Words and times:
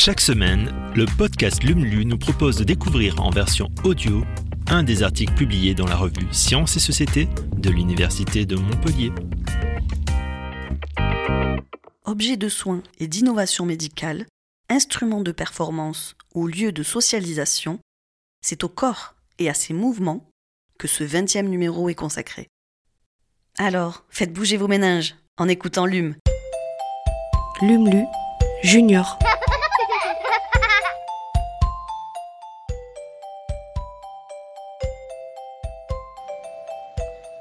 Chaque 0.00 0.20
semaine, 0.20 0.72
le 0.94 1.06
podcast 1.06 1.64
LUMLU 1.64 2.04
nous 2.04 2.18
propose 2.18 2.56
de 2.56 2.62
découvrir 2.62 3.20
en 3.20 3.30
version 3.30 3.68
audio 3.82 4.22
un 4.68 4.84
des 4.84 5.02
articles 5.02 5.34
publiés 5.34 5.74
dans 5.74 5.88
la 5.88 5.96
revue 5.96 6.28
Sciences 6.30 6.76
et 6.76 6.80
Société 6.80 7.28
de 7.56 7.68
l'Université 7.68 8.46
de 8.46 8.54
Montpellier. 8.54 9.10
Objets 12.04 12.36
de 12.36 12.48
soins 12.48 12.84
et 13.00 13.08
d'innovation 13.08 13.66
médicale, 13.66 14.26
instruments 14.68 15.22
de 15.22 15.32
performance 15.32 16.14
ou 16.32 16.46
lieux 16.46 16.70
de 16.70 16.84
socialisation, 16.84 17.80
c'est 18.40 18.62
au 18.62 18.68
corps 18.68 19.16
et 19.40 19.50
à 19.50 19.54
ses 19.54 19.74
mouvements 19.74 20.30
que 20.78 20.86
ce 20.86 21.02
20e 21.02 21.48
numéro 21.48 21.88
est 21.88 21.96
consacré. 21.96 22.46
Alors, 23.58 24.04
faites 24.10 24.32
bouger 24.32 24.58
vos 24.58 24.68
méninges 24.68 25.16
en 25.38 25.48
écoutant 25.48 25.86
LUM. 25.86 26.14
LUMLU 27.62 28.04
Junior. 28.62 29.18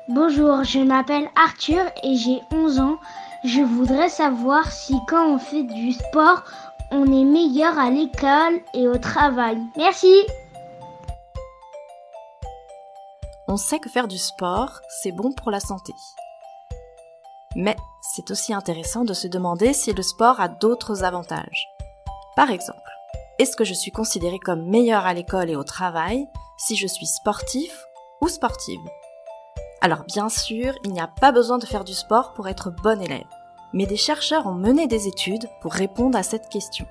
Bonjour, 0.09 0.63
je 0.63 0.79
m'appelle 0.79 1.29
Arthur 1.35 1.83
et 2.01 2.15
j'ai 2.15 2.41
11 2.53 2.79
ans. 2.79 2.97
Je 3.43 3.59
voudrais 3.59 4.07
savoir 4.07 4.71
si 4.71 4.95
quand 5.05 5.33
on 5.33 5.37
fait 5.37 5.63
du 5.63 5.91
sport, 5.91 6.43
on 6.91 7.03
est 7.07 7.25
meilleur 7.25 7.77
à 7.77 7.89
l'école 7.89 8.61
et 8.73 8.87
au 8.87 8.97
travail. 8.97 9.57
Merci. 9.75 10.13
On 13.49 13.57
sait 13.57 13.79
que 13.79 13.89
faire 13.89 14.07
du 14.07 14.17
sport, 14.17 14.79
c'est 15.01 15.11
bon 15.11 15.33
pour 15.33 15.51
la 15.51 15.59
santé. 15.59 15.91
Mais 17.57 17.75
c'est 18.01 18.31
aussi 18.31 18.53
intéressant 18.53 19.03
de 19.03 19.13
se 19.13 19.27
demander 19.27 19.73
si 19.73 19.91
le 19.91 20.03
sport 20.03 20.39
a 20.39 20.47
d'autres 20.47 21.03
avantages. 21.03 21.67
Par 22.37 22.49
exemple, 22.49 22.79
est-ce 23.39 23.57
que 23.57 23.65
je 23.65 23.73
suis 23.73 23.91
considéré 23.91 24.39
comme 24.39 24.69
meilleur 24.69 25.05
à 25.05 25.13
l'école 25.13 25.49
et 25.49 25.57
au 25.57 25.65
travail 25.65 26.29
si 26.57 26.77
je 26.77 26.87
suis 26.87 27.07
sportif 27.07 27.77
ou 28.21 28.29
sportive? 28.29 28.79
Alors 29.81 30.03
bien 30.05 30.29
sûr, 30.29 30.73
il 30.83 30.91
n'y 30.91 30.99
a 30.99 31.07
pas 31.07 31.31
besoin 31.31 31.57
de 31.57 31.65
faire 31.65 31.83
du 31.83 31.93
sport 31.93 32.33
pour 32.33 32.47
être 32.47 32.71
bon 32.71 33.01
élève, 33.01 33.27
mais 33.73 33.85
des 33.85 33.97
chercheurs 33.97 34.47
ont 34.47 34.53
mené 34.53 34.87
des 34.87 35.07
études 35.07 35.47
pour 35.61 35.73
répondre 35.73 36.17
à 36.17 36.23
cette 36.23 36.49
question. 36.49 36.87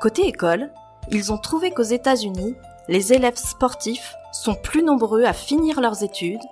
Côté 0.00 0.26
école, 0.26 0.72
ils 1.10 1.32
ont 1.32 1.38
trouvé 1.38 1.70
qu'aux 1.70 1.82
États-Unis, 1.82 2.56
les 2.88 3.12
élèves 3.12 3.36
sportifs 3.36 4.14
sont 4.32 4.54
plus 4.54 4.82
nombreux 4.82 5.24
à 5.24 5.32
finir 5.32 5.80
leurs 5.80 6.02
études 6.02 6.42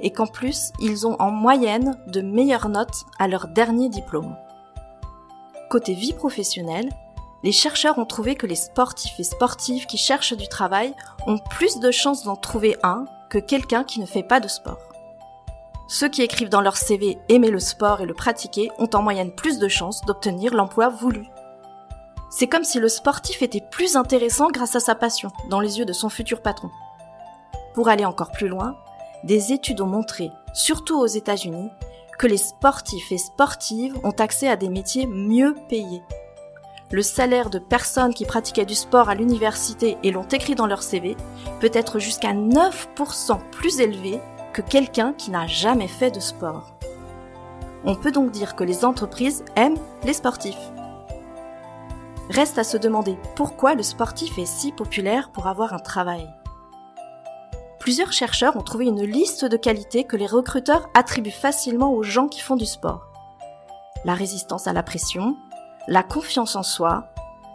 et 0.00 0.10
qu'en 0.10 0.26
plus, 0.26 0.72
ils 0.80 1.06
ont 1.06 1.16
en 1.18 1.30
moyenne 1.30 1.98
de 2.06 2.20
meilleures 2.20 2.68
notes 2.68 3.04
à 3.18 3.28
leur 3.28 3.48
dernier 3.48 3.88
diplôme. 3.88 4.36
Côté 5.70 5.92
vie 5.92 6.14
professionnelle, 6.14 6.88
les 7.42 7.52
chercheurs 7.52 7.98
ont 7.98 8.06
trouvé 8.06 8.36
que 8.36 8.46
les 8.46 8.56
sportifs 8.56 9.20
et 9.20 9.24
sportives 9.24 9.86
qui 9.86 9.98
cherchent 9.98 10.36
du 10.36 10.48
travail 10.48 10.94
ont 11.26 11.38
plus 11.38 11.78
de 11.78 11.90
chances 11.90 12.24
d'en 12.24 12.36
trouver 12.36 12.76
un 12.82 13.04
que 13.28 13.38
quelqu'un 13.38 13.84
qui 13.84 14.00
ne 14.00 14.06
fait 14.06 14.22
pas 14.22 14.40
de 14.40 14.48
sport. 14.48 14.78
Ceux 15.88 16.08
qui 16.08 16.22
écrivent 16.22 16.50
dans 16.50 16.60
leur 16.60 16.76
CV 16.76 17.18
aimer 17.28 17.50
le 17.50 17.60
sport 17.60 18.00
et 18.00 18.06
le 18.06 18.14
pratiquer 18.14 18.70
ont 18.78 18.90
en 18.92 19.02
moyenne 19.02 19.32
plus 19.32 19.58
de 19.58 19.68
chances 19.68 20.04
d'obtenir 20.04 20.54
l'emploi 20.54 20.88
voulu. 20.88 21.26
C'est 22.30 22.46
comme 22.46 22.64
si 22.64 22.78
le 22.78 22.88
sportif 22.88 23.40
était 23.40 23.64
plus 23.70 23.96
intéressant 23.96 24.48
grâce 24.50 24.76
à 24.76 24.80
sa 24.80 24.94
passion 24.94 25.32
dans 25.48 25.60
les 25.60 25.78
yeux 25.78 25.86
de 25.86 25.94
son 25.94 26.10
futur 26.10 26.42
patron. 26.42 26.70
Pour 27.74 27.88
aller 27.88 28.04
encore 28.04 28.32
plus 28.32 28.48
loin, 28.48 28.76
des 29.24 29.52
études 29.52 29.80
ont 29.80 29.86
montré, 29.86 30.30
surtout 30.52 30.98
aux 30.98 31.06
États-Unis, 31.06 31.70
que 32.18 32.26
les 32.26 32.36
sportifs 32.36 33.10
et 33.12 33.18
sportives 33.18 33.96
ont 34.04 34.10
accès 34.10 34.48
à 34.48 34.56
des 34.56 34.68
métiers 34.68 35.06
mieux 35.06 35.54
payés. 35.68 36.02
Le 36.90 37.02
salaire 37.02 37.50
de 37.50 37.58
personnes 37.58 38.14
qui 38.14 38.24
pratiquaient 38.24 38.64
du 38.64 38.74
sport 38.74 39.10
à 39.10 39.14
l'université 39.14 39.98
et 40.02 40.10
l'ont 40.10 40.26
écrit 40.28 40.54
dans 40.54 40.66
leur 40.66 40.82
CV 40.82 41.16
peut 41.60 41.70
être 41.74 41.98
jusqu'à 41.98 42.32
9% 42.32 43.38
plus 43.50 43.80
élevé 43.80 44.20
que 44.54 44.62
quelqu'un 44.62 45.12
qui 45.12 45.30
n'a 45.30 45.46
jamais 45.46 45.88
fait 45.88 46.10
de 46.10 46.20
sport. 46.20 46.74
On 47.84 47.94
peut 47.94 48.10
donc 48.10 48.30
dire 48.30 48.56
que 48.56 48.64
les 48.64 48.86
entreprises 48.86 49.44
aiment 49.54 49.76
les 50.04 50.14
sportifs. 50.14 50.72
Reste 52.30 52.58
à 52.58 52.64
se 52.64 52.78
demander 52.78 53.18
pourquoi 53.36 53.74
le 53.74 53.82
sportif 53.82 54.38
est 54.38 54.46
si 54.46 54.72
populaire 54.72 55.30
pour 55.30 55.46
avoir 55.46 55.74
un 55.74 55.78
travail. 55.78 56.26
Plusieurs 57.78 58.12
chercheurs 58.12 58.56
ont 58.56 58.62
trouvé 58.62 58.86
une 58.86 59.04
liste 59.04 59.44
de 59.44 59.56
qualités 59.56 60.04
que 60.04 60.16
les 60.16 60.26
recruteurs 60.26 60.88
attribuent 60.94 61.30
facilement 61.30 61.92
aux 61.92 62.02
gens 62.02 62.28
qui 62.28 62.40
font 62.40 62.56
du 62.56 62.66
sport. 62.66 63.12
La 64.04 64.14
résistance 64.14 64.66
à 64.66 64.72
la 64.72 64.82
pression, 64.82 65.36
la 65.86 66.02
confiance 66.02 66.56
en 66.56 66.62
soi, 66.62 67.08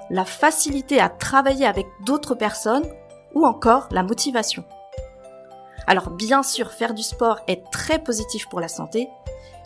la 0.10 0.26
facilité 0.26 1.00
à 1.00 1.10
travailler 1.10 1.66
avec 1.66 1.86
d'autres 2.06 2.36
personnes 2.36 2.88
ou 3.34 3.46
encore 3.46 3.88
la 3.92 4.04
motivation. 4.04 4.64
Alors 5.88 6.12
bien 6.12 6.44
sûr, 6.44 6.72
faire 6.72 6.94
du 6.94 7.04
sport 7.04 7.40
est 7.48 7.70
très 7.72 8.00
positif 8.00 8.48
pour 8.48 8.60
la 8.60 8.68
santé, 8.68 9.10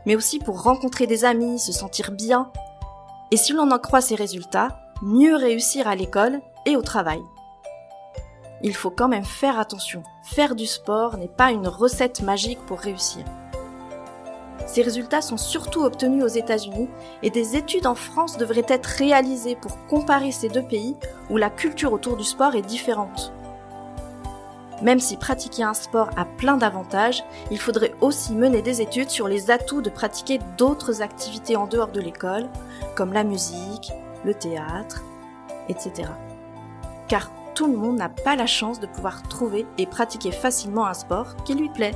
mais 0.05 0.15
aussi 0.15 0.39
pour 0.39 0.63
rencontrer 0.63 1.05
des 1.05 1.25
amis, 1.25 1.59
se 1.59 1.71
sentir 1.71 2.11
bien, 2.11 2.51
et 3.31 3.37
si 3.37 3.53
l'on 3.53 3.71
en 3.71 3.79
croit 3.79 4.01
ces 4.01 4.15
résultats, 4.15 4.69
mieux 5.01 5.35
réussir 5.35 5.87
à 5.87 5.95
l'école 5.95 6.39
et 6.65 6.75
au 6.75 6.81
travail. 6.81 7.21
Il 8.63 8.75
faut 8.75 8.89
quand 8.89 9.07
même 9.07 9.25
faire 9.25 9.59
attention, 9.59 10.01
faire 10.23 10.55
du 10.55 10.65
sport 10.65 11.17
n'est 11.17 11.27
pas 11.27 11.51
une 11.51 11.67
recette 11.67 12.21
magique 12.21 12.65
pour 12.65 12.79
réussir. 12.79 13.23
Ces 14.65 14.81
résultats 14.81 15.21
sont 15.21 15.37
surtout 15.37 15.83
obtenus 15.83 16.23
aux 16.23 16.27
États-Unis 16.27 16.89
et 17.23 17.29
des 17.29 17.55
études 17.55 17.87
en 17.87 17.95
France 17.95 18.37
devraient 18.37 18.65
être 18.67 18.85
réalisées 18.85 19.55
pour 19.55 19.85
comparer 19.87 20.31
ces 20.31 20.49
deux 20.49 20.63
pays 20.63 20.95
où 21.29 21.37
la 21.37 21.49
culture 21.49 21.93
autour 21.93 22.17
du 22.17 22.23
sport 22.23 22.55
est 22.55 22.61
différente. 22.61 23.31
Même 24.81 24.99
si 24.99 25.17
pratiquer 25.17 25.63
un 25.63 25.73
sport 25.73 26.11
a 26.17 26.25
plein 26.25 26.57
d'avantages, 26.57 27.23
il 27.49 27.59
faudrait 27.59 27.95
aussi 27.99 28.33
mener 28.33 28.61
des 28.61 28.81
études 28.81 29.09
sur 29.09 29.27
les 29.27 29.49
atouts 29.49 29.81
de 29.81 29.89
pratiquer 29.89 30.39
d'autres 30.57 31.01
activités 31.01 31.55
en 31.55 31.65
dehors 31.65 31.91
de 31.91 32.01
l'école, 32.01 32.47
comme 32.95 33.13
la 33.13 33.23
musique, 33.23 33.91
le 34.23 34.35
théâtre, 34.35 35.03
etc. 35.67 36.09
Car 37.07 37.31
tout 37.55 37.65
le 37.65 37.77
monde 37.77 37.97
n'a 37.97 38.09
pas 38.09 38.35
la 38.35 38.45
chance 38.45 38.79
de 38.79 38.85
pouvoir 38.85 39.23
trouver 39.23 39.65
et 39.79 39.87
pratiquer 39.87 40.31
facilement 40.31 40.85
un 40.85 40.93
sport 40.93 41.35
qui 41.43 41.55
lui 41.55 41.69
plaît. 41.69 41.95